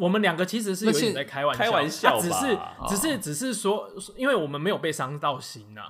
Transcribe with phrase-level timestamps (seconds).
[0.00, 2.76] 我们两个其实是有点在开玩笑，开玩笑啊只是吧。
[2.88, 5.82] 只是只是说，因为我们没有被伤到心呐、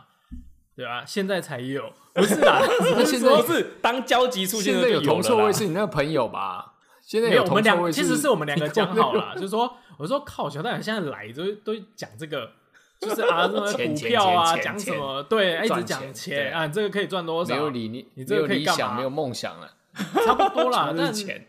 [0.76, 2.60] 对啊，现在才有，不是啦，
[2.96, 6.74] 那现在是当交集出现现在有同臭味是你那个朋友吧？
[7.02, 9.34] 现在没有，我们两其实是我们两个讲好了。
[9.38, 12.50] 就是说，我说靠，小蛋现在来都都讲这个，
[13.00, 17.54] 就是啊 什么股票啊，讲什么对，一直讲钱啊，这个可以赚多少？
[17.54, 18.78] 没有理你，你这个没有理可以干嘛？
[18.78, 19.70] 想，没有梦想了，
[20.24, 21.46] 差不多啦，就但是钱。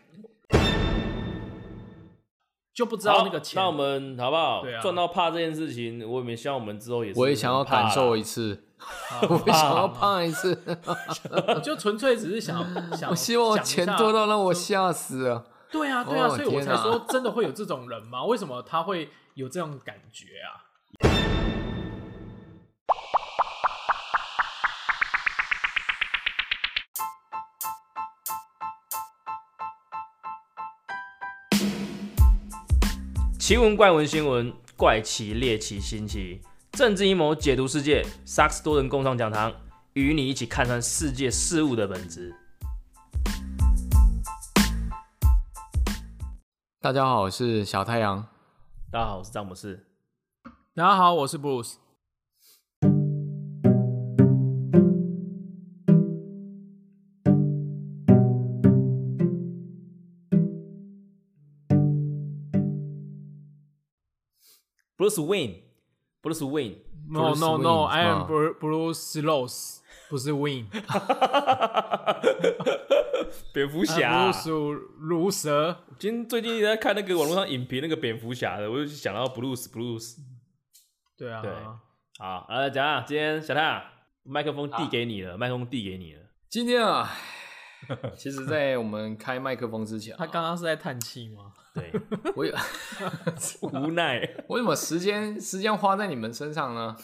[2.74, 3.60] 就不知道那个钱。
[3.60, 4.62] 那我们好不好？
[4.62, 7.18] 对啊赚到怕这件事情，我也没希望我们之后也是。
[7.18, 8.64] 我也想要感受一次。
[9.28, 10.58] 我也想要胖一次。
[11.62, 12.64] 就纯粹只是想
[12.96, 15.44] 想，我希望我讲一下钱多到让我吓死啊。
[15.70, 18.24] 对啊，对啊，哦所以我天哪才说真的会有这种人吗？
[18.24, 20.71] 为什么他会有这种感觉啊？
[33.42, 36.40] 奇闻怪闻新闻，怪奇猎奇新奇，
[36.70, 39.52] 政治阴谋解读世界，萨克斯多人共创讲堂，
[39.94, 42.32] 与你一起看穿世界事物的本质。
[46.80, 48.24] 大家好，我是小太阳。
[48.92, 49.88] 大家好，我是詹姆斯。
[50.76, 51.60] 大家好，我是布
[65.02, 70.66] Bruce Wayne，Bruce Wayne，No no Wayne no，I am Bru- Bruce Rose，不是 Wayne。
[73.52, 80.18] 蝙蝠侠、啊如鼠如蛇，今天最近一直在看那个网络上影评，那个蝙蝠侠的，我就想到 Bruce Bruce。
[81.18, 81.50] 对啊，对。
[82.18, 83.82] 好，来讲啊，今天小太，
[84.22, 86.20] 麦克风递给你了，麦克风递给你了。
[86.48, 87.10] 今天啊，
[88.16, 91.52] 其实，在我们开麦克风之前啊，他刚刚是在叹气吗？
[91.74, 91.90] 对，
[92.36, 92.54] 我有
[93.72, 94.20] 无奈。
[94.48, 96.96] 为什么时间时间花在你们身上呢？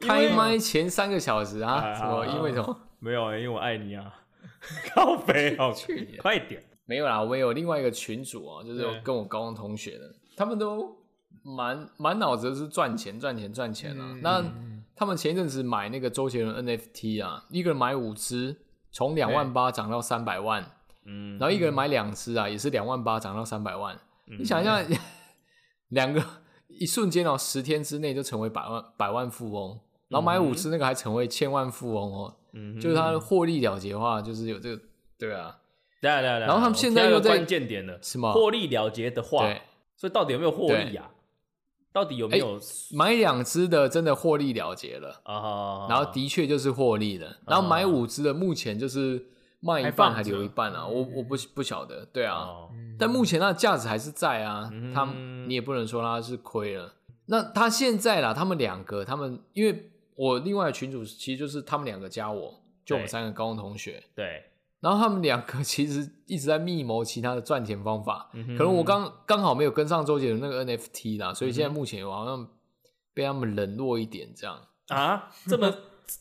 [0.00, 1.74] 开麦前三个小时啊？
[1.74, 2.26] 啊什么？
[2.26, 2.80] 因为什么？
[2.98, 4.12] 没有，因为我爱你啊。
[4.92, 6.62] 靠北哦，去快点。
[6.84, 10.96] 没有啦，我有另外一个群主啊，就是跟我高中同学的，他们都
[11.42, 14.14] 满满脑子都是赚钱、赚钱、赚钱啊。
[14.14, 14.44] 嗯那
[14.98, 18.56] 他们前一阵子买那个周杰伦 NFT 啊，一个人买五只，
[18.90, 20.72] 从两万八涨到三百万，
[21.06, 23.94] 嗯，然后一个人买两只啊，也是两万八涨到三百万。
[24.26, 24.82] 嗯你想一下，
[25.90, 26.22] 两个
[26.66, 29.78] 一瞬间哦，十天之内就成为百万百万富翁，
[30.08, 34.82] 然后买五只那个还成为千万富翁哦，嗯就是他获利了结的话，就是有这个
[35.16, 35.56] 对啊，
[36.02, 36.38] 对啊对啊。
[36.40, 39.62] 然后他们现在又在关键点了，什么获利了结的话，对。
[39.96, 41.10] 所以到底有没有获利啊？
[41.92, 42.60] 到底有没有
[42.92, 45.86] 买两只的真的获利了结了，啊？
[45.88, 49.26] 然后的确就是获利了，然后买五只的目前就是
[49.60, 54.92] 卖一半还留一半啊，我我不不晓得，对啊，哦，但目前它的价值还是在啊，嗯。
[54.92, 55.04] 它
[55.46, 56.94] 你也不能说它是亏了。
[57.30, 64.44] 那他现在啦，他们两个，他们因为我另外的群主其实就是他们两个加我，就我们三个高中同学，对，
[64.80, 72.48] 然后他们两个 其实一直在密谋其他的赚钱方法，嗯可能我刚刚好没有跟上周杰伦那个 NFT 啦，所以现嗯在目前我好像
[73.14, 74.58] 被他们冷落一点这样。
[74.88, 75.72] 啊，这么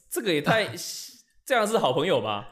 [0.10, 0.68] 这个也太
[1.46, 2.50] 这样是好朋友吧？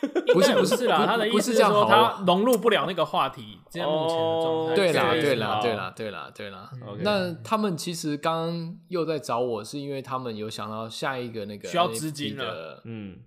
[0.32, 4.74] 不是不是啦，他的意思是说他融入不了那个话题，现在目前的状态。
[4.76, 6.70] 对啦，对啦，哦对啦，对啦，对啦。
[7.00, 13.18] 那他们其实刚刚又在找我，是因为他们有想到下一个那个需要资金的，嗯，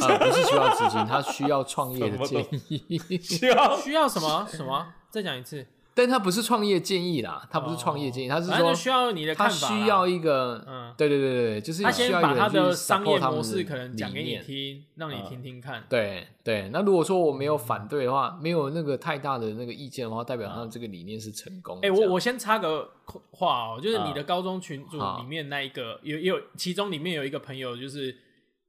[0.00, 4.86] 呃，不是需要资金，他需要创业的建议，需要需要什么什么？
[5.10, 9.74] 再讲一次，但他不是创业建议啦，他不是创业建议，他是说反正就需要你的他看法他。
[9.74, 15.82] 需要一个，嗯对对对对对，就是他需先把他要一个人去的商业模式可能讲给你听，让你听听看。
[15.88, 21.88] 对对，那如果说我没有反对的话，没有那个太大的那个意见的话，代表他这个理念是成功的。
[21.88, 22.92] 哎、我我先插个
[23.32, 28.16] 话哦，就是你的啊高中群组里面那一个有有，其中里面有一个朋友，就是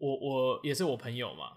[0.01, 1.51] 我我也是我朋友嘛。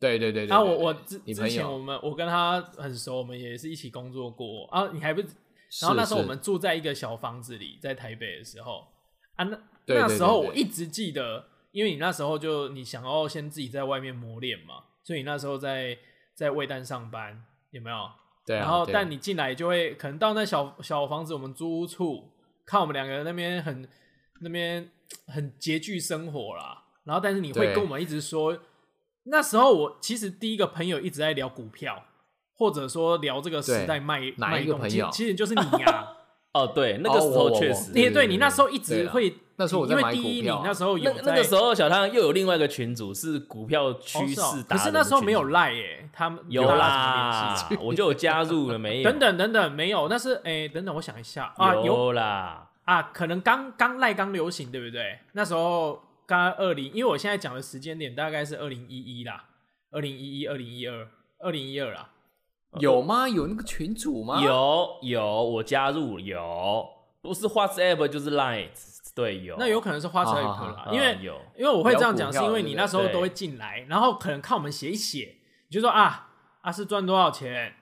[0.00, 4.88] 对对对对，然后我我之之前我友，们我跟他很熟，我们也是一起工作过啊。
[4.92, 5.20] 你还不？
[5.82, 8.86] 然后那时候我是们住在一个小房子里，在台北的时候
[9.36, 15.96] 啊，那那时候我一直记得，因为你那时候就你想要先自己在外面磨练嘛，所以你那时候在
[16.34, 17.96] 在味蛋上班，有没有？
[18.46, 22.32] 对啊，然后，但你进来就会可能到那小小房子，我们租屋处
[22.64, 23.86] 看我们两个人那边很
[24.40, 24.90] 那边
[25.28, 26.82] 很拮据生活啦。
[27.10, 28.56] 然后，但是你会跟我们一直说，
[29.24, 32.04] 那时候我其实第一个朋友一直在聊股票，
[32.56, 36.06] 或者说聊这个时代卖哪卖东一个朋友其实就是你呀、
[36.54, 49.10] 哦，对，那个时候确实，你对你那时候一直会那时候我在买因为第一，你股票啊，那时候有那那个时候候小汤又有另外一个群组是股票趋势可是那时候没有赖耶，他们有啦我就有加入了没有？
[49.10, 55.18] 等等等等，没有，那是哎，等等，我想一下啊，有有啦，啊，可能刚刚赖刚流行，对不对？
[55.32, 56.00] 那时候
[56.38, 59.46] 刚二零，因为我现在讲的时间点大概是二零一一啦，
[59.90, 61.08] 二零一一、二零一二、
[61.40, 62.10] 二零一二啦。
[62.78, 63.28] 有吗？
[63.28, 64.40] 有那个群主吗？
[64.40, 66.88] 有有我加入有，
[67.20, 68.68] 不是 WhatsApp 就是 Line，
[69.12, 69.56] 对有。
[69.58, 75.34] 那有可能是 WhatsApp 啦，嗯因为有因为我会这样讲，是因为你那时候都会进来，然后可能看我们写一写，
[75.68, 76.28] 你就说啊
[76.60, 77.74] 啊是赚多少钱，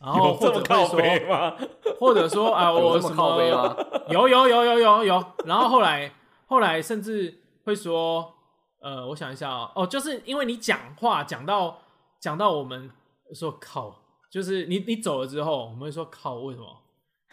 [0.00, 1.56] 然后或者会说，吗？
[2.00, 3.76] 或者说啊 我什靠背吗？
[4.10, 6.12] 有有有有有有，然后后来
[6.46, 8.34] 后来甚至会说，
[8.80, 11.80] 呃，我想一下哦，哦，就是因为你讲话讲到
[12.20, 12.90] 讲到我们
[13.32, 16.80] 说靠，就是你你走了之后，我们会说靠，为什么？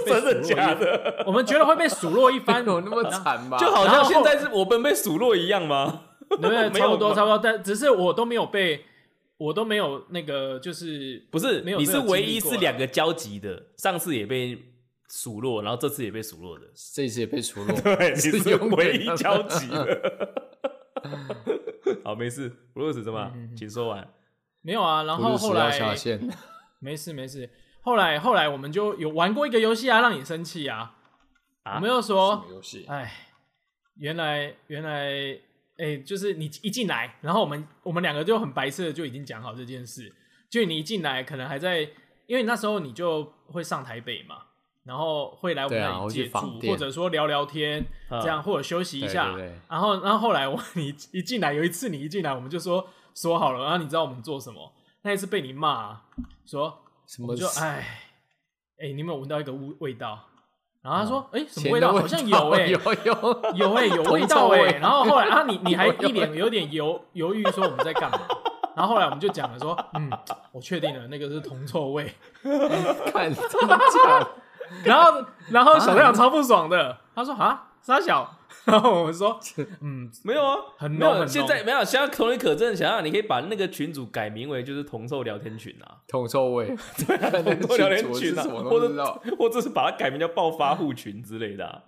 [0.05, 1.23] 真的假的？
[1.27, 3.57] 我们觉得会被数落一番，有那么惨吧？
[3.59, 6.03] 就好像现在是我们被数落一样吗？
[6.29, 6.69] 对不对？
[6.69, 8.85] 没有差不多差不多，但只是我都没有被，
[9.37, 14.57] 我都没有那个，就是不是，没有你是唯一是两个交集的，上次也被
[15.09, 16.65] 数落，然后这次也被数落的。
[16.93, 20.43] 这一次也被数落， 对，你是是永远唯一交集的。
[22.03, 24.07] 好，没事，不论是什么，请说完。
[24.61, 25.03] 没有啊。
[25.03, 26.19] 然后后来下线，
[26.79, 27.49] 没事没事，
[27.81, 30.95] 后来后来我们就有玩过一个游戏啊，让你生气啊。
[31.63, 32.85] 啊我们又什说么，游戏？
[32.87, 33.11] 哎，
[33.97, 35.39] 原来原来，
[35.77, 40.13] 哎，就是你一进来，然后我们我们两个就很白痴的就已经讲好这件事，
[40.49, 41.81] 就你一进来可能还在，
[42.27, 44.44] 因为那时候你就会上台北嘛。
[44.85, 49.33] 然后会来我们那里借住，或者说聊聊天，嗯这样或者休息一下。
[49.33, 54.71] 对对然后，然后后来我 你一进来，有一次你一进来，我们就说说好了，然后你知道我们做什么？
[55.01, 56.03] 那一次被你骂、啊，
[56.45, 57.99] 说什么就哎
[58.79, 60.19] 哎，你有没有闻到一个味味道？
[60.81, 61.91] 然后他说，哎、什么味道？
[61.91, 68.19] 好像有 哎、有 有有哎、有味道哎、然后后来，然后你你还一脸有点犹犹豫说我们在干嘛？
[68.75, 70.09] 然后后来我们就讲了说，嗯，
[70.51, 72.13] 我确定了，那个是铜臭味。
[73.11, 74.27] 看真的假的？
[74.83, 78.31] 然后然后小太阳超不爽的，他说啊，傻小。
[78.65, 79.39] 然后我们说，
[79.81, 81.27] 嗯， 没有啊，很没有。
[81.27, 86.75] 现在没有，现在同理可证，想想你可以把那个群组改名为就是同臭聊天群啊，同臭味，
[87.05, 89.21] 对啊，同臭聊天群啊，什么或者都不知道。
[89.37, 91.79] 或者是把它改名叫暴发户群之类的啊。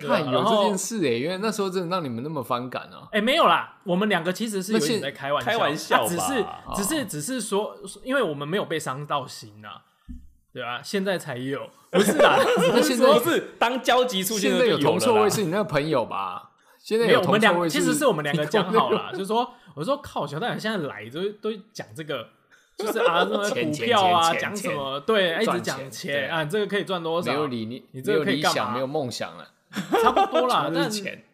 [0.00, 3.06] 对啊看有然后这件事哎，原来那时候真的让你们那么反感啊！
[3.12, 6.44] 哎、没有啦，我们两个其实是有点在开玩笑，开玩笑啊只是
[6.74, 9.68] 只是只是说，因为我们没有被伤到心呐、
[10.54, 12.38] 对吧、现在才有，不是啦，
[12.72, 16.50] 那现在是当交集出现的现在有就了啦铜臭味是你那个朋友吧？
[16.78, 19.10] 现在没有，我们两铜臭味其实是我们两个讲好了。
[19.10, 22.28] 就是说，我说靠，小太阳现在来都都讲这个，
[22.78, 29.48] 就是啊什么 股票啊，讲什么，对，一直赚讲钱啊，这个可以赚多少没有，理你，你这个可以干嘛没有梦想了，
[30.04, 30.66] 差不多啦。
[30.66, 31.24] 全但是钱。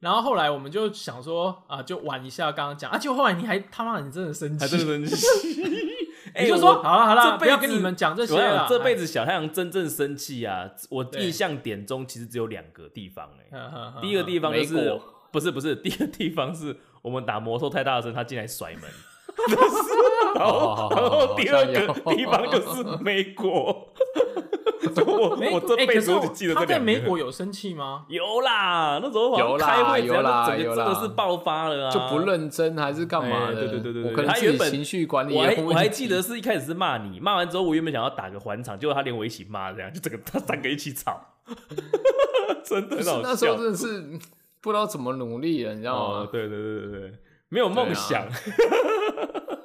[0.00, 5.26] 然后后来我们就想说啊，就玩一下，刚刚讲啊，结果后来你还他妈你真的生气，还真的生气。
[6.38, 13.58] 哎你就说好了好了，这辈子不要跟你们讲这些了，这辈子小太阳真正生气啊，我印象点中其实只有两个地方哎、
[14.00, 15.00] 第一个地方就是
[15.32, 18.82] 不是不是，第一个地方是我们打魔兽太大声，他进来甩门。
[20.34, 23.88] 然后哦然后第二个地方就是美国，
[25.06, 26.78] 我美我这辈子我只记得这他在。
[26.78, 28.06] 美国有生气吗？
[28.08, 41.20] 有啦，那时候有啦开会，有啦有啦真的是爆发了啊，就不认真还是干嘛对对对对对我可能自己他原本情绪管理我还我还记得是一开始是骂你，骂完之后我原本想要打个还场，结果他连我一起骂，这样就整个 他三个一起吵，
[42.64, 43.10] 真的不是。
[43.22, 44.18] 那时候真的是
[44.60, 46.28] 不知道怎么努力了，你知道哦，吗？
[46.32, 47.12] 对对对对对，
[47.50, 48.26] 没有梦想。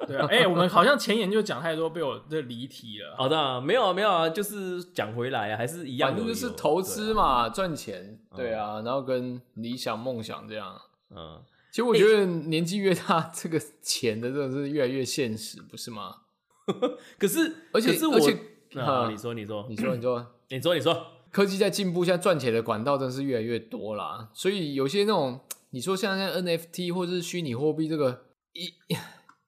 [0.06, 3.14] 对啊，哎，我们好像前言就讲太多，被我这离题了。
[3.16, 7.14] 好的啊，没有啊没有啊，就是讲回来啊，还是一样反正就是投资。
[7.14, 10.80] 嘛，赚钱，对啊，然后跟理想梦想这样。
[11.14, 16.16] 嗯，其实我觉得年纪越大，这个钱的真的是越来越现实，不是吗？
[17.18, 18.32] 可是而且可是我而且
[18.80, 24.28] 啊，嗯你说你说你说，你说，你说 你说，科技在进步，现在赚钱的管道真是越来越多啦。
[24.32, 28.72] 所以有些那种你说像现在 NFT 或者是虚拟货币，这个一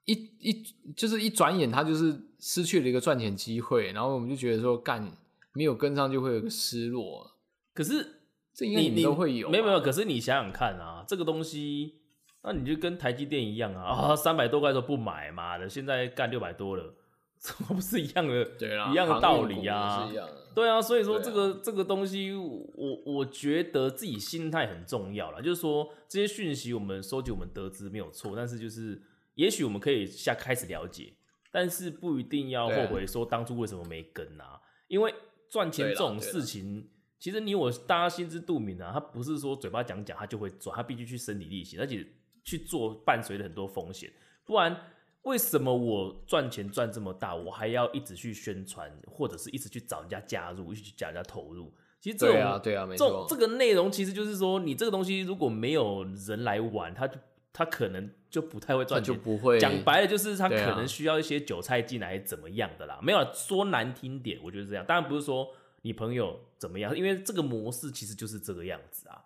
[0.07, 0.65] 一一
[0.97, 5.07] 就是一转眼，他就是失去了一个赚钱机会，然后我们就觉得说，干
[5.53, 7.33] 没有跟上就会有个失落。
[7.75, 8.23] 可是
[8.55, 11.97] 这应该你你都会有啊，没有没有，可是你想想看啊，这个东西，
[12.43, 16.95] 那你就跟台积电一样啊，啊，三百多块的时候不买，妈的，现在干六百多了，
[17.39, 18.45] 怎么不是一样的？
[18.59, 20.09] 对啦，一样的道理啊。
[20.55, 25.43] 对啊，所以说这个、这个东西，我我觉得自己心态很重要了。
[25.43, 29.03] 就是说这些讯息我们收集，我们得知没有错，但是就是
[29.37, 31.15] 也许我们可以下开始了解，
[31.51, 35.15] 但是不一定要后悔说当初为什么没跟啊，因为
[35.49, 42.07] 赚钱这种事情，其实你我大家心知肚明啊，他不是说嘴巴讲讲他就会赚，他必须去身体力行，而且
[42.45, 44.13] 去做伴随着很多风险，
[44.45, 44.77] 不然
[45.23, 51.73] 为什么我赚钱赚这么大，我还要一直去宣传，或者是一直去找人家加入，一直去找人家投入？
[52.01, 53.35] 其实这种对啊，对啊，没错这。
[53.35, 57.19] 个内容其实就是说，你这个东西如果没有人来玩，他就
[57.57, 59.15] 他可能就不太会那赚钱。
[59.15, 62.99] 就不会讲白了，就是他可能需要一些韭菜进来怎么样的啦。
[63.01, 64.85] 没有啦说难听点，我觉得这样。
[64.85, 65.49] 当然不是说
[65.81, 69.23] 你朋友怎么样，因为这个模式其实就是这个样子啊，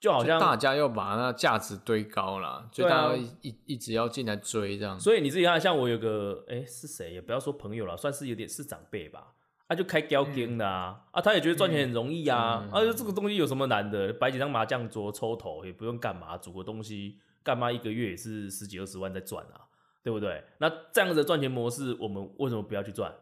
[0.00, 4.98] 就好像就大家要把那价值堆高啦，就对啊大家一一直要进来追这样。
[4.98, 7.12] 所以你自己看，像我有个哎、是谁？
[7.12, 9.34] 也不要说朋友了，算是有点是长辈吧。
[9.66, 14.12] 他、就开雕 game 的啊，啊，他也觉得赚钱很容易啊，嗯啊，这个东西有什么难的？
[14.12, 17.70] 摆几张麻将桌抽头也不用干嘛，煮个东西干嘛？
[17.70, 19.68] 一个月也是十几二十万在赚啊，
[20.02, 20.42] 对不对？
[20.58, 23.14] 那这样子的赚钱模式，我们为什么不要去赚？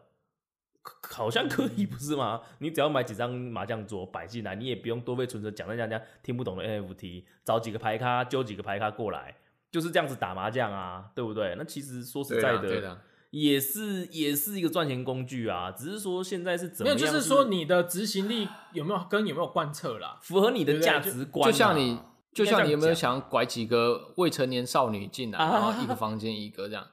[1.08, 2.40] 好像可以不是吗？
[2.58, 9.36] 你只要买几张麻将桌摆进来，你也不用多费唇舌讲那人家听不懂的 NFT，找几个牌咖揪几个牌咖过来，
[9.70, 11.54] 就是这样子打麻将啊，对不对？
[11.56, 12.98] 那其实说实在的，
[13.30, 16.98] 也是也是一个赚钱工具啊，只是说现在是怎么样？
[16.98, 20.18] 没有，就是说你的执行力有没有跟有没有贯彻啦？
[20.20, 22.00] 符合你的价值观、啊就像你，
[22.34, 26.86] 就像你有没有想拐几个未成年少女进来，啊然后一个房间一个这样，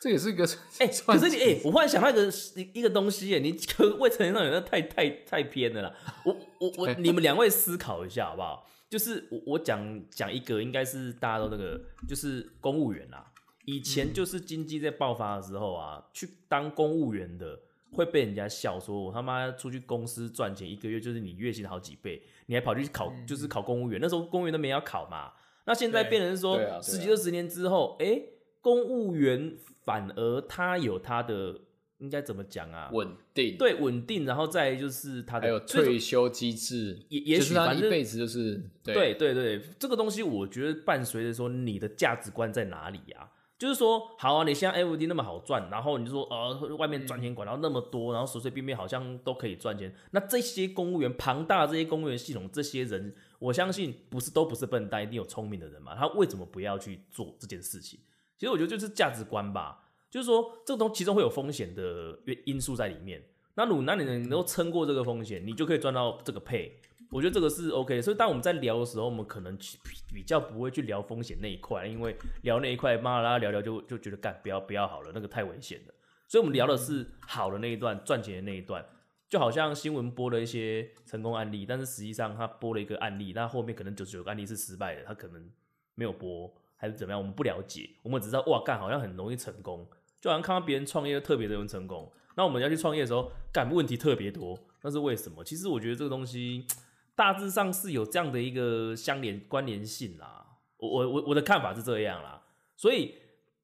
[0.00, 0.44] 这也是一个
[0.78, 5.94] 哎、可是你哎、哎，我忽然想到一个一一个东西耶，你可未成年少女那太太太偏了啦。
[6.24, 8.66] 我我我，你们两位思考一下好不好？
[8.88, 13.32] 就是我我讲讲一个，应该是大家都那个，就是公务员啦。
[13.64, 17.58] 以前就是经济在爆发的时候啊，去当公务员的
[17.92, 24.00] 会被人家笑说，我他妈出去公司赚钱，一个月就是你月薪好几倍，你还跑去考，就是考公务员。
[24.00, 25.32] 那时候公务员都没要考嘛，
[25.64, 28.20] 那现在对变成是说十几二十年之后，哎、
[28.60, 31.60] 公务员反而他有他的
[31.98, 32.90] 应该怎么讲啊？
[32.92, 49.94] 稳定，，对，稳定，然后再就是他的还有退休机制，也也许反正一辈子就是对对对，这个东西我觉得伴随着说你的价值观在哪里呀、就是说，好啊，你现在 FD 那么好赚，然后你就说，呃，外面赚钱管道那么多，然后随随便便好像都可以赚钱。
[50.10, 55.94] 那这些公务员庞大的这些公务员系统，这些人，我相信不是都不是笨蛋，一定有聪明的人嘛。
[55.94, 57.98] 他为什么不要去做这件事情？
[58.36, 63.24] 其实我觉得就是价值观吧，就是说这个东其中会有风险的因因素在里面。
[63.54, 66.78] 那如那你能够撑过这个风险，你就可以赚到这个配。
[67.10, 75.94] 我觉得这个是 OK 的，所以当我们在聊的时候，我们可能比比较不会去聊风险那一块，因为聊那一块，妈啦聊聊就就觉得干不要不要好了，那个太危险了。
[76.28, 78.84] 所以我们聊的是好的那一段，赚钱的那一段，
[79.28, 85.48] 就好像新闻播了一些成功案例，但是实际上他播了一个案例，那后面可能九十九个案例是失败的，他可能
[85.94, 89.88] 没有播还是怎么样，我们不了解，我们只知道哇干好像很容易成功，
[90.20, 95.44] 就好像看到别人创业特别的容易成功，那我们要去创业的时候，干问题特别多，那是为什么？
[95.44, 96.66] 其实我觉得这个东西
[97.16, 100.46] 大致上是有这样的一个相连关联性啦。
[100.78, 102.42] 我我我我的看法是这样啦，
[102.76, 103.14] 所以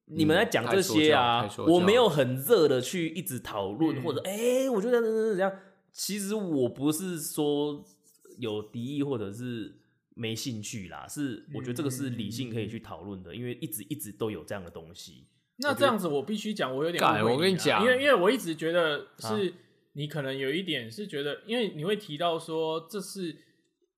[0.05, 4.03] 你们在讲这些啊，我没有很热的去一直讨论，嗯。
[4.03, 5.51] 或者哎、我觉得怎样。
[5.91, 7.85] 其实我不是说
[8.39, 9.79] 有敌意或者是
[10.15, 15.27] 没兴趣啦，是我觉得这个是理性可以去讨论的，因为一直一直都有这样的东西。
[15.57, 17.35] 那这样子我必须讲，我有点干误会啊。
[17.35, 17.83] 我跟你讲。
[17.83, 19.29] 因为因为我一直觉得啊。
[19.37, 19.53] 是
[19.95, 23.35] 你可能有一点是觉得，因为你会提到说这是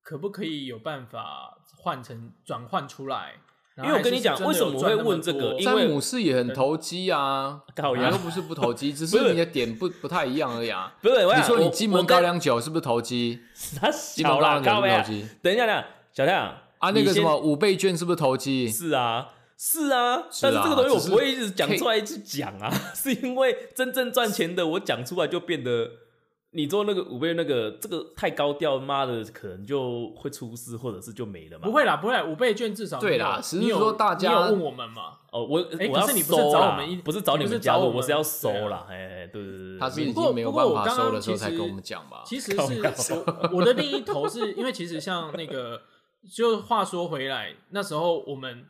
[0.03, 3.35] 可不可以有办法换成转换出来？
[3.77, 10.95] 因为我跟你讲为什么我会问这个因为詹姆斯也很投机啊，靠腰你又不是不投机，只 是是你的点不不太一样而已啊。
[11.01, 13.41] 不是，你说你我金门高粱酒是不是投机？
[13.77, 15.27] 他小啦，高粱酒是不是投机？
[15.43, 18.69] 等一下，等一下，小亮啊，那个什么五倍券是不是投机？
[18.69, 25.89] 是啊，是啊，但是这个东西我不会一直讲出来去讲啊， 是因为真正赚钱的我讲出来就变得，
[26.51, 31.65] 你做那个五倍那个这个太高调，妈的可能就会出事，或者是就没了嘛。
[31.65, 35.19] 不会啦，不会啦，五倍券至少对啦你是你有说大家你有问我们嘛？
[35.31, 42.23] 哦，我哎我要可是你不是找我们一不是找你们加入，是找我们我是要收啦，哎哎，对对对对，他是没不过已经没有不过我刚刚办法收的时候其实才跟我们讲吧？
[42.25, 43.13] 其实是
[43.51, 45.81] 我的另一头是因为其实像那个，
[46.33, 48.65] 就话说回来，那时候我们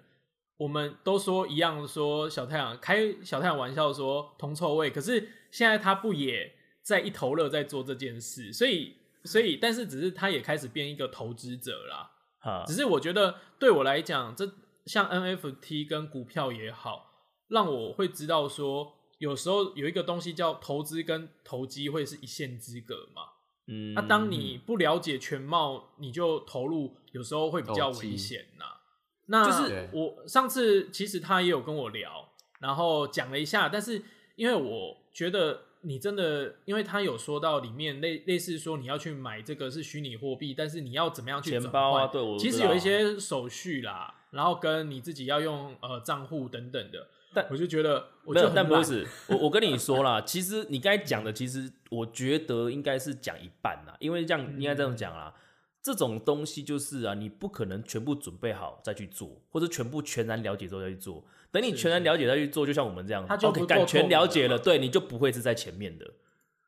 [0.58, 12.12] 我们都说一样，说小太阳开小太阳玩笑说铜臭味，可是现在他不也在一头热在做这件事，所以所以但是只是他也开始变一个投资者啦。
[12.40, 14.50] 哈只是我觉得对我来讲，这
[14.86, 17.12] 像 NFT 跟股票也好，
[17.48, 23.24] 让我会知道说，有时候有一个东西叫投资跟投机会是一线之隔嘛。
[23.68, 28.66] 嗯，那、当你不了解全貌，你就投入，有时候会比较危险呐。
[29.28, 32.30] 那就是我上次其实他也有跟我聊，
[32.60, 34.02] 然后讲了一下，但是
[34.36, 55.34] 因为我觉得你真的，因为他有说到里面类类似说你要去买这个是虚拟货币，但是你要怎么样去钱包啊对我其实有一些手续啦，然后跟你自己要用呃账户等等的，但我就觉得我没有，就但不是，我我跟你说啦，其实你刚才讲的，其实我觉得应该是讲一半啦，因为这样应该这样讲啦。
[55.86, 61.24] 这种东西就是啊，你不可能全部准备好再去做，或者全部全然了解之后再去做。
[61.52, 66.12] 等你全然了解再去做，就像我们这样，他就 OK，不够感全了了解了，嘛对，你就不会是在前面的。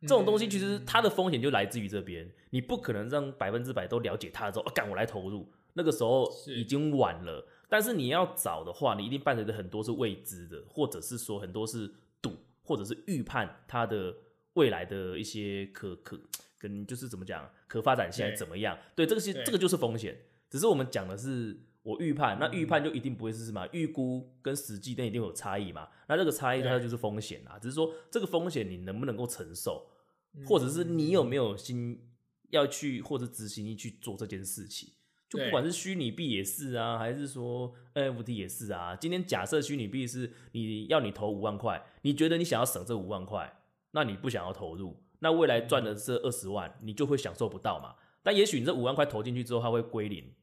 [0.02, 7.44] 这种东西其嗯实它的风险就来自于这边，你不可能让百分之百都了解它之后，啊，干我来投入，那个时候已经晚了。
[7.68, 14.16] 但是你要找的话，你一定伴随着很多是未知的，或者是说很多是赌，或者是预判它的
[14.54, 16.20] 未来的一些可可
[16.58, 18.78] 跟就是怎么讲可发展性对怎么样？
[18.96, 20.18] 对，这个是这个就是风险。
[20.50, 25.90] 只是我们讲的是我预判，那预判就一定不会是什么预估跟实际，那一定有差异嘛。
[26.08, 29.88] 那这个差异它就是风险啊，只是说这个风险你能不能够承受，
[30.36, 32.02] 嗯或者是你有没有心
[32.50, 34.90] 要去或者执行力去做这件事情。
[35.30, 38.96] 就不管是虚拟币也是啊，还是说 NFT 也是啊。
[38.96, 43.60] 今天假设虚拟币是你要你投五万块，你觉得你想要省这五万块，
[43.92, 47.96] 那你不想要投入，那未来赚的是二十万，你就会享受不到嘛。
[48.24, 50.34] 但也许你这五万块投进去之后，它会归零，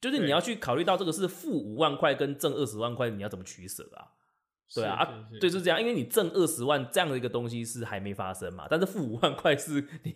[0.00, 4.12] 就是你要去考虑到这个是负五万块跟挣二十万块，你要怎么取舍啊？
[4.74, 10.12] 对啊，对，是这样，因为你挣二十万这样的一个东西是还没发生嘛，但是负五万块是 你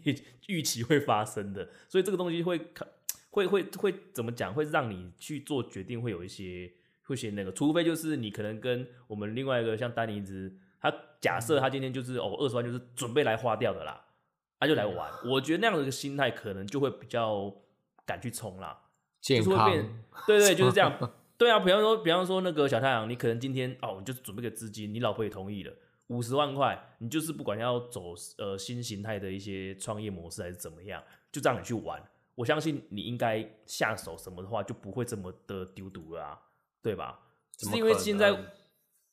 [0.48, 2.84] 预期会发生的，所以这个东西会考
[3.30, 4.52] 会会会怎么讲？
[4.52, 6.72] 会让你去做决定，会有一些
[7.04, 14.04] 会些那个，除非就是你可能跟我们另外一个像丹尼兹，他假设他今天就是哦二十万就是准备来花掉的啦，
[14.58, 17.54] 他就来玩，我觉得那样的一个心态可能就会比较
[18.04, 18.86] 敢去冲啦。
[19.20, 20.90] 就是会变，对对，就是这样。
[21.36, 25.74] 对啊，比方说，比方说那个小太阳，你可能今天哦，你就是准备个资金，你老婆也同意了，
[26.06, 32.02] 五十万块，你就是不管要走呃新形态的一些创业模式还是怎么样，就让你去玩。
[32.34, 36.38] 我相信你应该下手什么的话，就不会这么的丢毒了啊，
[36.80, 37.20] 对吧？
[37.58, 38.46] 是因为现在能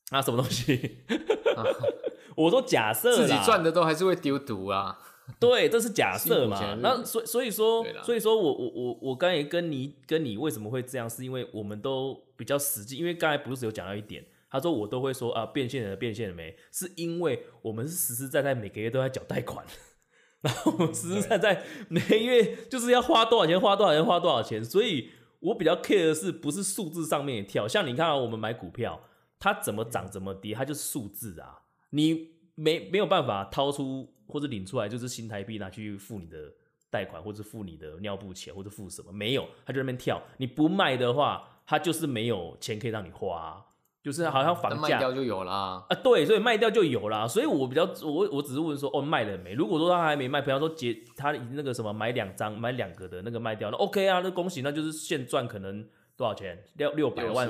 [0.12, 0.98] 啊，什么东西？
[2.36, 5.00] 我说假设自己啦赚的都还是会丢毒啊。
[5.40, 6.78] 对，这是假设嘛。
[6.82, 12.96] 那所以所以说，所以说我我我我刚才跟你跟你为什么会这样，是因为我们都比较实际。
[12.96, 16.56] 因为刚才不是有讲到一点，他说我都会说啊，变现了变现了没？
[16.72, 19.65] 是因为我们是实实在在每个月都在缴贷款，
[20.41, 24.63] 然后我们实实在在每个月就是要花多少钱，花多少钱，花多少钱。
[24.63, 25.10] 所以
[25.41, 27.67] 我比较 care 的是不是数字上面的跳？
[27.67, 29.02] 像你看、啊、我们买股票，
[29.39, 31.60] 它怎么涨怎么跌，它就是数字啊，
[31.91, 36.52] 你没没有办法掏出或者领出来，就是新台币拿去付你的
[36.89, 40.21] 贷款，或者付你的尿布钱，或者付什么，没有，它就在那边跳。
[40.38, 43.65] 你不卖的话，它就是没有钱可以让你花啊、
[44.02, 45.86] 就是好像房价卖掉就有啦。
[45.89, 47.28] 啊，对，所以卖掉就有啦。
[47.28, 49.54] 所以我比较，我我只是问说，哦，卖了没？
[49.54, 56.63] 如果说他还没卖，比方说结他那个什么买两张、买两个的那个卖掉，那 OK 啊，那恭喜，那就是现赚可能多少钱？
[56.76, 57.50] 六六百万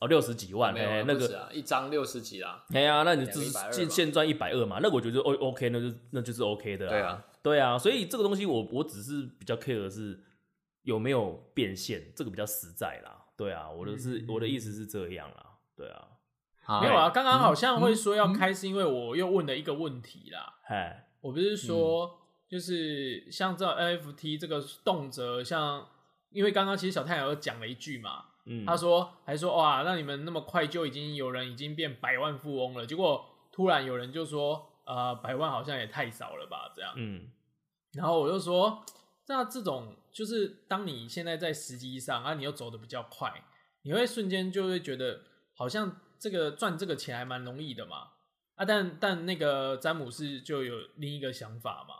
[0.00, 2.64] 哦，六十几万，哎，那个，一张六十几啦。
[2.72, 4.78] 哎呀，那你两个只是120吧现现赚一百二嘛？
[4.82, 10.18] 那我觉得 O OK，那就那就是 OK 的、对啊，对啊，所以这个东西我我只是比较 care 的是
[10.82, 13.26] 有没有变现，这个比较实在啦。
[13.36, 15.46] 对啊，我的是、嗯我的意思是这样啦。
[15.76, 16.08] 对啊，
[16.64, 20.60] 啊没有啊，刚刚好像会嗯说要开，是因为我又问了一个问题啦。
[20.68, 25.88] 哎，我不是说，就是像这 NFT 这个动辄像，
[26.30, 36.92] 因为刚刚其实小太阳有讲了一句嘛，嗯，他说还说哇，那你们那么快就已经有人已经变百万富翁了，结果突然有人就说，呃，百万好像也太少了吧，这样。
[36.96, 37.30] 嗯
[37.92, 38.84] 然后我就说，
[39.28, 43.32] 那这种就是当你现在在时机上啊，你又走的比较快，
[43.82, 45.22] 你会瞬间就会觉得
[45.54, 48.08] 好像这个赚这个钱还蛮容易的嘛。
[48.56, 51.94] 啊，但但那个詹姆斯就有另一个想法嘛，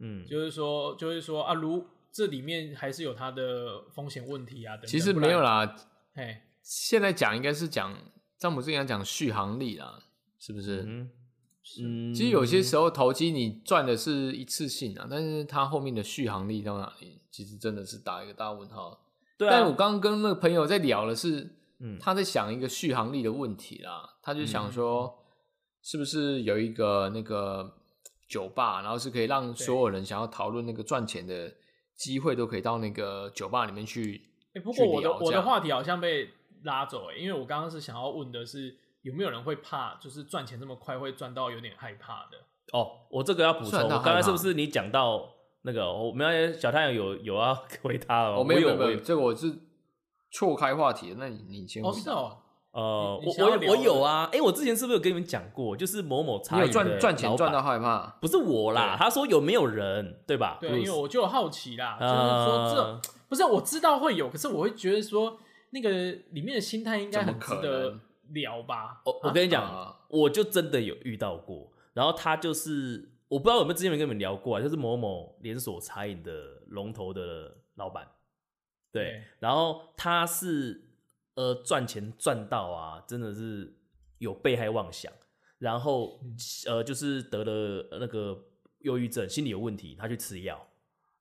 [0.00, 4.88] 嗯，就是说，就是说啊，如这里面还是有它的风险问题啊，等等。
[4.88, 5.74] 其实没有，啦。
[6.14, 7.92] 哎，现在讲应该是讲
[8.38, 9.98] 詹姆斯应该讲续航力啦，
[10.38, 10.84] 是不是？
[10.86, 11.10] 嗯
[11.82, 19.00] 嗯，其实有些时候投机你赚的是一次性啊，但是它后面的续航力到哪里，其实真的是打一个大问号。
[19.36, 25.18] 对但我啊，刚刚跟那个朋友在聊的是，嗯他在想一个续航力的问题啦，他就想说，
[25.82, 27.74] 是不是有一个那个
[28.28, 31.52] 酒吧，然后是可以让所有人想要讨论那个赚钱的
[31.96, 34.30] 机会，都可以到那个酒吧里面去。
[34.54, 36.30] 哎、不过我的我的话题好像被
[36.62, 42.38] 拉走哎、因为我刚刚是想要问的是有没有人会怕，就是赚钱这么快会赚到有点害怕的。
[42.72, 45.28] 哦，我这个要补充，我刚才是不是你讲到
[45.62, 45.92] 那个？
[45.92, 49.52] 我们小太阳有有要 回他哦，哦，没有没有这个我是
[50.30, 52.38] 错开话题，那你你先回答哦，是哦，
[52.74, 58.16] 呃，我我我有啊，哎、我之前是不是有跟你们讲过，就是某某茶饮的赚赚钱赚到害怕？
[58.20, 60.58] 不是我啦，他说有没有人，对吧？
[60.60, 65.38] 对因为我就有好奇啦，就是说呃这不是我知道会有，可是我会觉得说
[65.70, 65.88] 那个
[66.32, 67.96] 里面的心态应该很值得
[68.30, 69.00] 聊吧。
[69.04, 76.32] 我我跟你讲，啊我就真的有遇到过，然后他就是我不知道有没有之前有没有跟你们聊过啊，就是某某连锁茶饮的
[76.66, 78.08] 龙头的老板，
[78.90, 79.22] 对。
[79.38, 80.83] 然后他是
[81.34, 83.76] 呃赚钱赚到啊，真的是
[84.18, 85.12] 有被害妄想，
[85.58, 86.20] 然后
[86.66, 88.44] 呃就是得了那个
[88.80, 90.68] 忧郁症，心理有问题，他去吃药，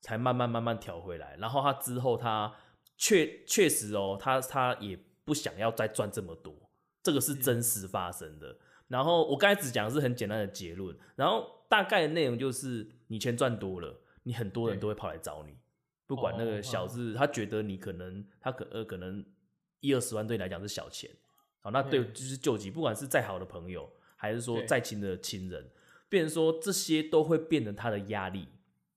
[0.01, 2.53] 才慢慢慢慢调回来，然后他之后他
[2.97, 6.53] 确确实哦，他他也不想要再赚这么多，
[7.01, 8.57] 这个是真实发生的。
[8.87, 15.57] 然后我刚才只讲的是很简单的结论，然后大概的内容就是你钱赚多了，你很多人都会跑来找你，
[16.05, 16.85] 不管那哦个小。
[16.85, 19.25] 字，他觉得你可能他可呃可能
[19.83, 21.11] 一二十万对你来讲是小钱，
[21.59, 25.69] 好，那对对就是救急，不管是再好的朋友，还是说再亲的亲人，
[26.07, 28.47] 变成说这些都会变成他的压力，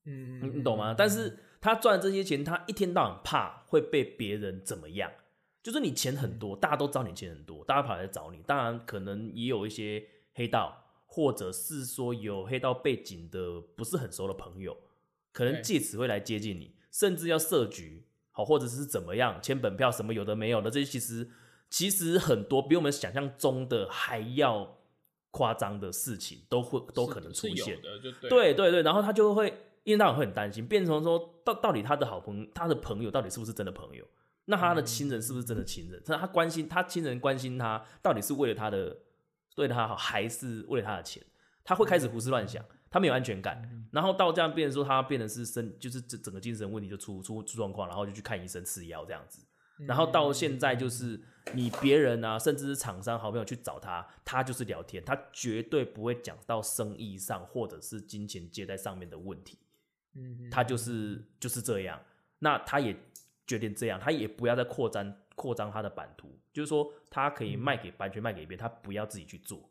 [0.05, 0.95] 嗯，你你懂吗？
[0.97, 5.11] 但是他赚这些钱，他一天到晚怕会被别人怎么样，
[5.61, 14.77] 就是你钱很多，大家都知道你钱很多，大家跑来找你，当然可能也有一些黑道，或者是说有黑道背景的不是很熟的朋友，
[15.33, 18.05] 可能借此会来接近你，甚至要设局，
[18.37, 21.27] 好，或者是怎么样签本票什么有的没有的，这些其实
[21.71, 24.77] 其实很多比我们想象中的还要
[25.31, 27.81] 夸张的事情都会都可能出现。
[27.81, 27.99] 对
[28.53, 29.49] 对对对，然后他就会
[29.85, 34.05] 一天到晚会很担心，变成说到到底他的好朋友，他的朋友到底是不是真的朋友？
[34.45, 36.03] 那他的亲人是不是真的亲人？
[36.05, 38.95] 他他关心他亲人关心他，到底是为了他的
[39.55, 41.23] 对他好，还是为了他的钱？
[41.65, 42.63] 他会开始胡思乱想，
[42.97, 49.45] 他没有安全感，然后到这样变成说他变成是身，就是整整个精神问题就出出出状况，然后就去看医生吃药这样子。
[49.81, 51.21] 然后到现在就是
[51.53, 59.59] 你别人啊，甚至是厂商好朋友去找他，他就是聊天，他绝对不会讲到生意上或者是金钱借贷上面的问题，
[60.15, 62.01] 嗯，他就是就是这样。
[62.39, 62.97] 那他也
[63.47, 69.69] 决定这样，他也不要再扩张扩张他的版图，就是说他可以卖给版权卖给别人，他不要自己去做。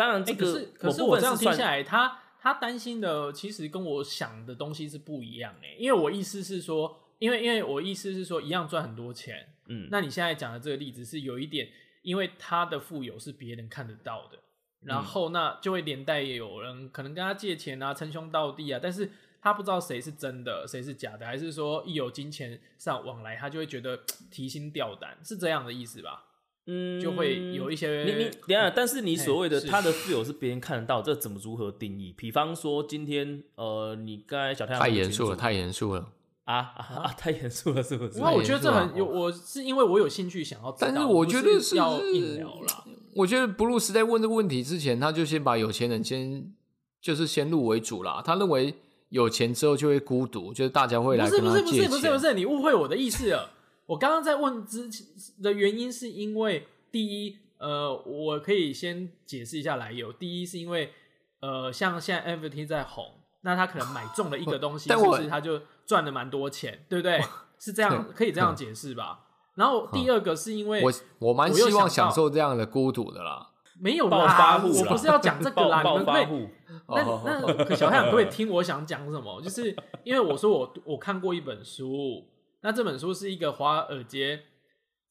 [0.00, 11.68] 当然，这哎，可个是可是我这样听下来，他他担心的其实跟我想的东西是不一样哎，因为我意思是说，因为因为我意思是说，一样赚很多钱，嗯，那你现在讲的这个例子是有一点，
[12.00, 14.38] 因为他的富有是别人看得到的，
[14.84, 19.10] 然后那就会连带有人可能跟他借钱啊，称兄道弟啊，但是
[19.42, 23.98] 他不知道谁是真的，谁是假的，还是说一有金钱上往来，他就会觉得
[24.32, 26.24] 提心吊胆，是这样的意思吧？
[26.70, 32.14] 嗯就会有一些你你等一下，但是你所谓的他的富有是别人看得到，这怎么如何定义？
[32.16, 36.06] 比方说今天呃，你刚才小太阳太严肃了，太严肃了。
[36.44, 37.14] 啊啊啊！
[37.16, 38.18] 太严肃了，是不是？
[38.18, 42.84] 因为我觉得这很有，我是因为我有兴趣想要知道，但是我觉得是要硬聊啦。
[43.14, 46.52] 我觉得 Bruce 在问这个问题之前，他就先把有钱人先
[47.00, 48.20] 就是先入为主啦。
[48.24, 48.74] 他认为
[49.10, 51.84] 有钱之后就会孤独，就是大家会来不是不是不跟他借钱。
[51.84, 53.50] 是不是不是，你误会我的意思了。
[53.90, 55.04] 我刚刚在问之前
[55.42, 60.12] 的原因是因为第一，呃，我可以先解释一下来由。
[60.12, 60.92] 第一是因为
[61.40, 63.04] 呃，像现在 NFT 在红，
[63.40, 67.20] 那他可能买中了一个东西，是 但我不是他就赚了蛮多钱，对不对？
[67.58, 69.26] 是这样，可以这样解释吧？
[69.56, 73.48] 然后第二个是因为我我蛮希望享受这样的孤独的啦。
[73.80, 76.48] 没有暴啦，发户啦我不是要讲这个啦，暴你们可以暴发户，
[76.90, 79.42] 那哦那小太阳可不可以听我想讲什么？
[79.42, 79.74] 就是
[80.04, 82.24] 因为我说我我看过一本书，
[82.62, 84.44] 那这本书是一个华尔街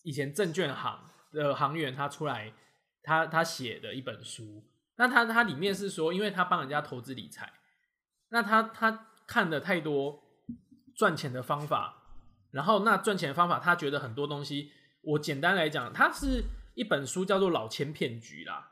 [0.04, 2.54] 以前证券行的行员他出来
[3.04, 4.64] 他他写的一本书。
[4.98, 7.54] 那他他里面是说，因为他帮人家投资理财，
[8.32, 10.22] 那他他看了太多
[10.96, 12.04] 赚钱的方法，
[12.52, 16.44] 然后那赚钱的方法，他觉得很多东西，我简单来讲，它是
[16.76, 18.72] 一本书叫做《老千骗局》啦。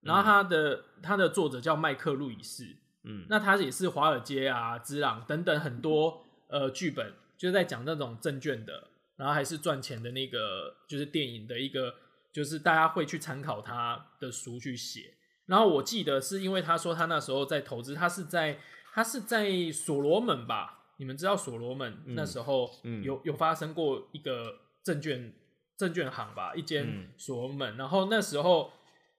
[0.00, 2.64] 然后他的、他的作者叫麦克路易斯，
[3.04, 11.92] 嗯，那他也是华尔街啊、之朗等等很多呃剧本，就是在讲那种证券的，然后还是赚钱的那个，就是电影的一个，
[12.32, 15.12] 就是大家会去参考他的书去写。
[15.46, 18.60] 然后我记得是因为他说他那时候在投资，他是在
[18.92, 20.84] 他是在所罗门吧？
[20.98, 25.34] 你们知道所罗门那时候嗯有、有发生过一个证券
[25.76, 28.70] 证券行吧，一间嗯所罗门，然后那时候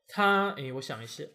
[0.07, 1.25] 他诶、我想一下，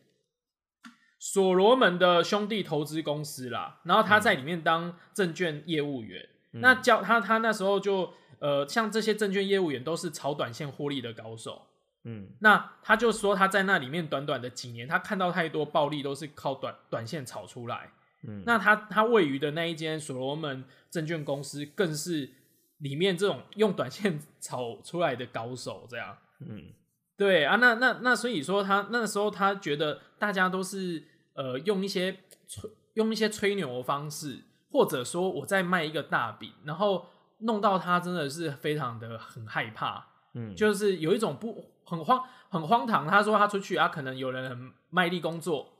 [1.18, 6.22] 所罗门的兄弟投资公司啦，然后他在里面当证券业务员。
[6.22, 11.66] 嗯那教他他那时候就呃，像这些证券业务员都是炒短线获利的高手。
[12.04, 17.90] 嗯那他就说他在那里面短短的几年，他看到太多暴利都是靠短短线炒出来。
[18.22, 22.30] 嗯，那他他位于的那一间所罗门证券公司，更是
[22.78, 26.16] 里面这种用短线 炒出来的高手，这样。
[26.40, 26.72] 嗯，
[27.16, 31.02] 对啊，那那那所以说他那时候他觉得大家都是
[31.34, 34.38] 呃用一些吹用一些吹牛的方式，
[34.70, 37.06] 或者说我在卖一个大饼，然后
[37.38, 43.06] 弄到他真的是非常的很害怕，嗯就是有一种不很荒很荒唐。
[43.06, 45.72] 他说他出去啊，可能有人很卖力工作，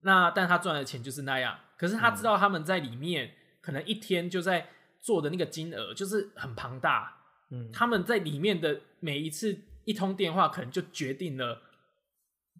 [0.00, 4.68] 那但他赚的钱就是那样，可是他知道他们在里面、可能一天就在
[5.00, 7.16] 做的那个金额就是很庞大，
[7.50, 11.62] 嗯他们在里面的每一次一通电话，可能就决定了，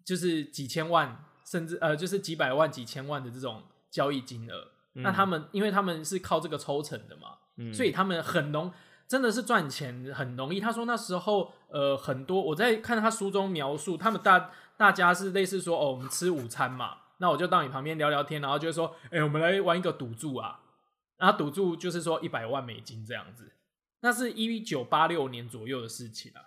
[0.03, 4.71] 就是几千万，甚至呃，就是几百万、几千万的这种交易金额。
[4.95, 8.71] 那他们，因为他们是靠这个抽成的嘛，嗯所以他们很容，
[9.07, 10.59] 真的是赚钱很容易。
[10.59, 20.61] 他说那时候，呃，很多我在看他书中描述，他们大大家是类似说，哦，我们吃午餐嘛，那我就到你旁边聊聊天，然后就会说，哎、我们来玩一个赌注啊，
[21.17, 23.51] 然后赌注就是说一百万美金这样子，
[24.01, 26.41] 那是一九八六年左右的事情啊。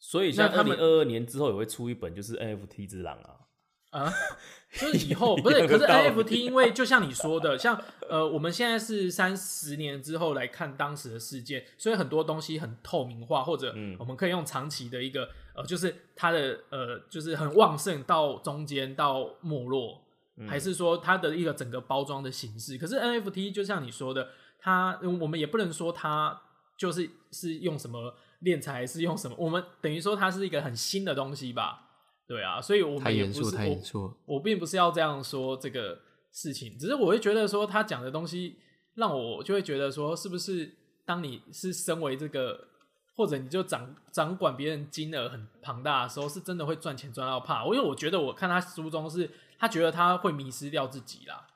[0.00, 3.47] 所以像那他们二零二二年之后也会出一本，就是 NFT 之狼啊。
[3.90, 4.12] 啊，
[4.72, 20.02] 就是以后不是，可是 NFT 因为就像你说的，像呃，我们现在是三十年之后来看当时的事件，所以很多东西很透明化，或者嗯我们可以用长期的一个呃，就是它的呃，就是很旺盛到中间到没落，
[20.46, 22.76] 还是说它的一个整个包装的形式。
[22.76, 26.42] 可是 NFT 就像你说的，它我们也不能说它
[26.76, 31.86] 就是是用什么炼材，还是用什么，我们等于说它是一个很新的东西吧。
[32.28, 34.14] 对啊，所以我太们也严肃，太不是我严肃。
[34.26, 35.98] 我并不是要这样说这个
[36.30, 38.58] 事情，只是我会觉得说他讲的东西
[38.96, 42.68] 让我就会觉得说，是不是当你是身为这个，
[43.16, 47.64] 或者你就掌掌管别人金额很庞大的时候，是真的会赚钱赚到怕。
[47.64, 51.46] 因为我觉得我看他书中是，他觉得他会迷失掉自己啦，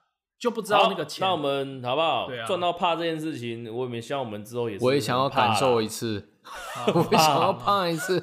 [0.42, 1.24] 就不知道那个钱。
[1.24, 2.26] 那我们好不好？
[2.26, 6.28] 对啊赚到怕这件事情，我也没希望我们之后也是我也想要感受一次，
[6.92, 8.20] 我也想要胖一次。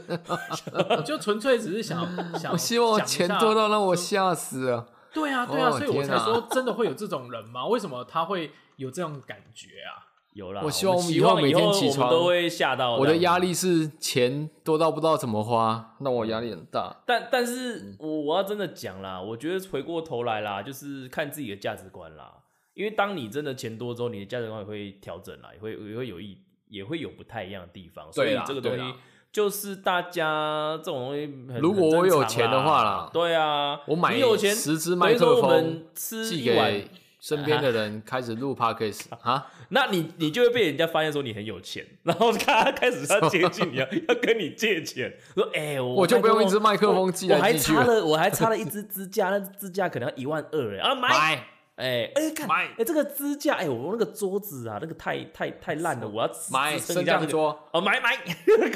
[1.06, 2.06] 就纯粹只是想
[2.38, 4.86] 想，我希望钱多到让我吓死了。
[5.14, 7.66] 对啊，对啊，哦所以我才说真的会有这种人吗？
[7.68, 10.09] 为什么他会有这种感觉啊？
[10.40, 10.62] 有啦。
[10.66, 12.96] 我希望我们以后每天起床我都会吓到。
[12.96, 17.04] 我的压，力是钱多到不知道怎么花，那我压力很大。
[17.06, 22.34] 但但嗯是我我要真的讲啦，我觉得回过头来啦，就是看自己的价值观啦。
[22.74, 26.38] 因为当你真的钱多之后，你的价值观也会调整啦，也会也会有一
[26.70, 28.12] 也会有不太一样的地方。
[28.12, 28.94] 所以这个东西
[29.32, 39.48] 就是大家这种东西很，如果我有钱的话啦对啊，我买你有钱十支等于说麦克风我们吃寄一碗给身边的人，开始录 podcast 啊。
[39.70, 48.06] 那你你就会被人家发现说你很有钱， 然后看他开始要接近你，要 要跟你借钱，说哎、我我就不用一支麦克风我寄来我还插了。
[48.06, 51.10] 我还插了一支支架，那支架可能要一万二哎，啊买。
[51.10, 51.46] 买。
[51.80, 52.66] 哎哎看买。
[52.78, 58.18] 哎这个支架哎我那个桌子啊那个太太太烂了，我要支买升降桌、哦买买，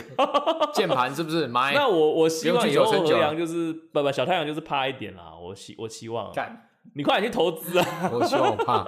[0.73, 1.45] 键盘是不是？
[1.47, 1.73] 买。
[1.73, 6.31] 那我我希望以后不用去九乘九河阳就是不不小太阳就是趴一点啦，我希我希望啊。
[6.33, 8.85] 干，你快点去投资啊， 我希望我胖，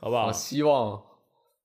[0.00, 0.32] 好不好我？
[0.32, 1.02] 希望，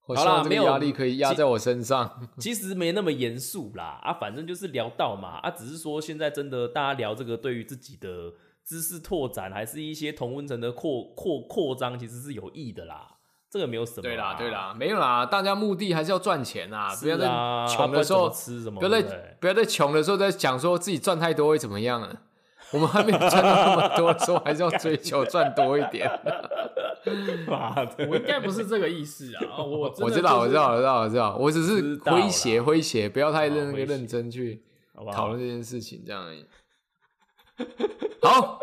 [0.06, 2.28] 我好啦希望这没有个压力可以压在我身上。
[2.38, 8.34] 其实没那么严肃啦，啊，反正就是聊到嘛，啊，只是说现在真的大家聊这个对于自己的
[8.66, 13.08] 知识拓展，还是一些同温层的扩扩扩张，其实是有益的啦，
[13.50, 14.02] 这个没有什么。
[14.02, 22.22] 对啦，对，啦，没有啦，大家目的还是要赚钱啊，不要在啊，穷的时候吃什么，不要在不要在穷的时候在讲说自己赚太多会怎么样了。
[22.74, 26.10] 我们还没有赚到那么多的时候，还是要追求赚多一点。
[27.48, 34.64] 妈的我应该不是这个意思啊，我 我知道，我知道，我知道，我知道，我只是诙谐诙谐，不要太认那个认真去？
[35.12, 36.46] 讨论这件事情，这样而已。
[38.22, 38.60] 好，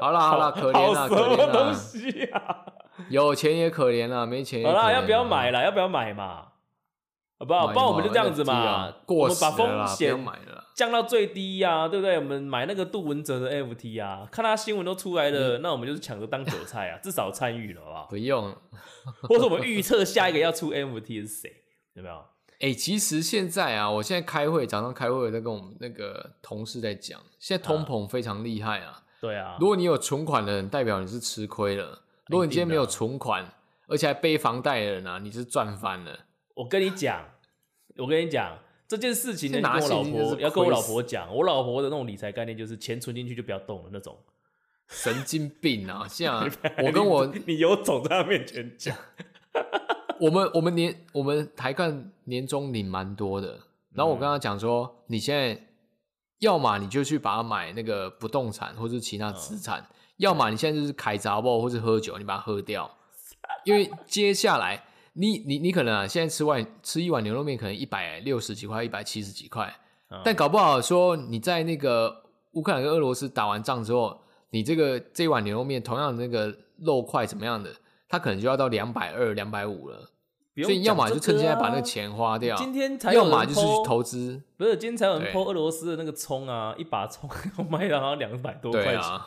[0.00, 2.64] 好啦，好啦，可怜啦，好什么东可怜啦，西啊？
[3.10, 5.62] 有钱也可怜啦，没钱也好啦，可怜要不要啦买啦？
[5.62, 6.46] 要不要买嘛？
[7.38, 7.66] 好不好？
[7.68, 10.16] 不然我们就这样子嘛我过们把风险。
[10.74, 12.16] 降到最低呀、对不对？
[12.18, 18.06] 我们买那个杜文泽的 FT 啊，看他新闻都出来了，那我们就是抢着当韭菜啊，至少参与了，好不好？
[18.10, 18.54] 不用，
[19.26, 21.50] 或者我们预测下一个要出 NFT 是谁，
[21.94, 22.22] 有没有？
[22.60, 29.02] 哎、其实现在啊，我现在开会，早上开会在跟我们那个同事在讲，现在通膨非常厉害啊。
[29.18, 33.50] 对啊，如果你有存款的人，代表你是吃亏了；如果你今天没有存款，
[33.88, 36.18] 而且还背房贷的人啊，你是赚翻了。
[36.56, 37.24] 我跟你讲，
[37.96, 44.16] 我跟你讲这件事情你跟我老婆要跟我老婆讲，我老婆的那种理财概念就是钱存进去就不要动了那种。
[44.88, 46.06] 神经病啊！
[46.06, 48.96] 像我跟我你你有种在他面前讲，
[50.20, 53.58] 我们我们年我们台干年终领蛮多的，
[53.92, 55.60] 然后我跟他讲说，你现在
[56.38, 59.84] 要么你就去把它买那个不动产或是其他资产，
[60.18, 62.88] 要么你现在就是开杂报或是喝酒，你把它喝掉，
[63.64, 64.84] 因为接下来
[65.16, 69.74] 你你你可能啊，现在吃外吃一碗牛肉面可能一百六十几块，一百七十几块，
[70.10, 77.70] 嗯但搞不好说你在那个乌克兰跟俄罗斯打完仗之后，你这个这一碗牛肉面同样的那个肉块怎么样的，
[78.08, 80.10] 它可能就要到两百二、两百五了。
[80.62, 84.40] 所以要么就趁现在把那个钱花掉，今天才要么就是去投资。
[84.56, 89.26] 不是，今天才有人对 PO 俄罗斯的那个葱啊，一把葱 要卖到好像两百多块钱，对啊，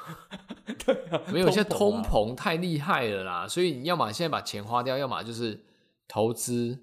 [0.85, 5.63] 对啊，没有，现在通啊膨太厉害了啦，所以你要么现在把钱花掉，要么就是
[6.09, 6.79] 投资，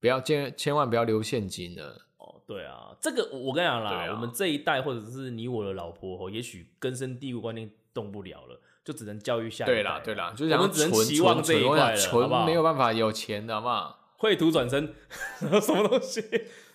[0.00, 2.06] 不要千千万不要留现金了。
[2.16, 13.98] 哦，对啊，这个我我跟你讲啦，啊我们这一代或者是你我的老婆哦，也许根深蒂固观念动不了了，就只能教育下一代对啦，对啦，就是我们只能期望存这一块了，存没有办法有钱的，好不好？
[14.16, 14.94] 绘图转身
[15.38, 16.24] 什么东西，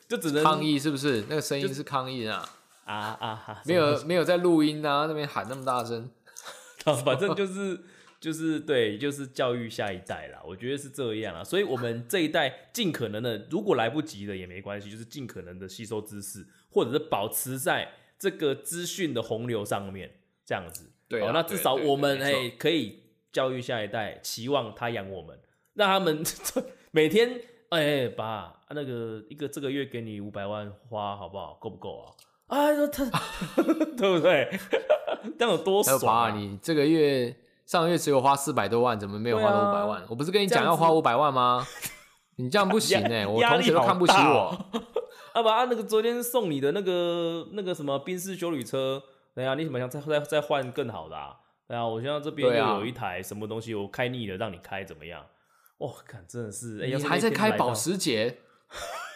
[0.08, 1.26] 就只能抗议是不是？
[1.30, 2.48] 那个声音是抗议啊，
[2.84, 6.10] 啊啊哈，没有没有在录音啊，那边喊那么大声。
[6.84, 7.82] 啊， 反正就是
[8.20, 11.44] 就是对，就是教育下一代啦，我觉得是这样啦。
[11.44, 20.12] 所以我们这一代尽可能的，如果来不及的也没关系，就是尽可能的吸收知识，或者是保持在这个资讯的洪流上面，
[20.46, 20.86] 这样子。
[20.86, 25.40] 好对啊那至少我们没错哎可以教育下一代，期望他养我们，
[25.76, 26.24] 让他们
[26.92, 31.54] 每天哎爸那个一个这个月给你五百万花好不好？
[31.62, 32.12] 够不够啊？
[32.48, 33.06] 啊，说他
[33.96, 34.50] 对不对？
[35.38, 36.36] 这样有多爽、啊？
[36.36, 37.36] 你这个月
[37.68, 40.04] 上个月只有花四百多万，怎么没有花到对啊五百万？
[40.08, 41.68] 我不是跟你讲要花五百万吗？
[42.38, 44.58] 你这样不行哎、我同学都看不起我。
[45.34, 49.04] 啊把啊那个昨天送你的那个那个什么宾士修旅车，
[49.36, 51.36] 等一下你怎么想再再再换更好的啊？
[51.68, 55.26] 对啊，我现在这边又对啊有一台什么东西，我开腻了，让你开怎么样？
[55.80, 58.40] 哇，看真的是，你还在开保时捷？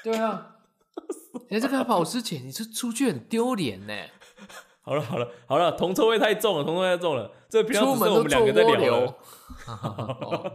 [0.03, 0.57] 对啊，
[1.49, 3.93] 你还在开保时捷，你这出去很丢脸呢。
[4.83, 9.15] 好了好了好了，铜臭味太重了，铜臭味太重了，这平常出门都只是我们两个在聊牛了。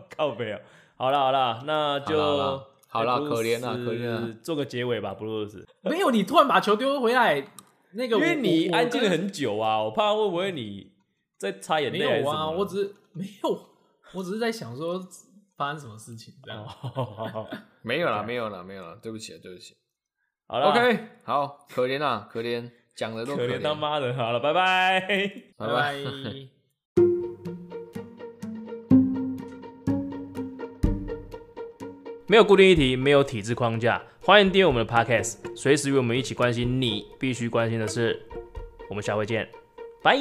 [0.17, 0.61] 靠背啊！
[0.97, 5.67] 好了好了，那就好啦好啦哎布鲁可怜啊斯可怜啊做个结尾吧，布鲁斯。
[5.83, 7.47] 没有，你突然把球丢回来，
[7.93, 10.93] 那个因为你安静了很久啊，我怕会不会你
[11.39, 13.61] 在擦眼泪还是有啊，什么我只是没有，
[14.15, 14.99] 我只是在想说
[15.57, 16.65] 发生什么事情这样。
[16.65, 17.47] 哦
[17.83, 19.77] 没有啦，没有啦，没有啦，对不起，对不起。
[20.49, 25.01] 好了 OK，好，可怜啊，可怜，讲的都可怜妈的，好了，拜拜。
[25.59, 25.93] 拜拜拜。
[32.27, 38.21] 没有固定议题，没有体制框架，欢迎订阅我们的 Podcast，随时与我们一起关心你必须关心的事。
[38.89, 39.49] 我们下回见，
[40.03, 40.17] 拜。